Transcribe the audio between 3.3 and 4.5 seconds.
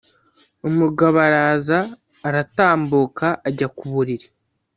ajya ku buriri.